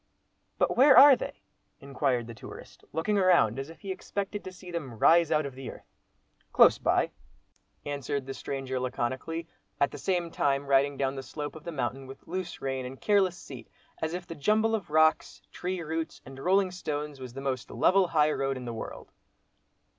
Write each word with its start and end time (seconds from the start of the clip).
"But 0.57 0.75
where 0.75 0.97
are 0.97 1.15
they?" 1.15 1.43
inquired 1.79 2.25
the 2.25 2.33
tourist, 2.33 2.83
looking 2.91 3.19
around, 3.19 3.59
as 3.59 3.69
if 3.69 3.81
he 3.81 3.91
expected 3.91 4.43
to 4.43 4.51
see 4.51 4.71
them 4.71 4.97
rise 4.97 5.31
out 5.31 5.45
of 5.45 5.53
the 5.53 5.69
earth. 5.69 5.85
"Close 6.51 6.79
by," 6.79 7.11
answered 7.85 8.25
the 8.25 8.33
stranger, 8.33 8.79
laconically, 8.79 9.47
at 9.79 9.91
the 9.91 9.99
same 9.99 10.31
time 10.31 10.65
riding 10.65 10.97
down 10.97 11.13
the 11.13 11.21
slope 11.21 11.55
of 11.55 11.65
the 11.65 11.71
mountain 11.71 12.07
with 12.07 12.27
loose 12.27 12.63
rein, 12.63 12.83
and 12.83 12.99
careless 12.99 13.37
seat, 13.37 13.69
as 14.01 14.15
if 14.15 14.25
the 14.25 14.33
jumble 14.33 14.73
of 14.73 14.89
rocks, 14.89 15.39
tree 15.51 15.81
roots, 15.83 16.19
and 16.25 16.39
rolling 16.39 16.71
stones, 16.71 17.19
was 17.19 17.33
the 17.33 17.39
most 17.41 17.69
level 17.69 18.07
high 18.07 18.31
road 18.31 18.57
in 18.57 18.65
the 18.65 18.73
world. 18.73 19.11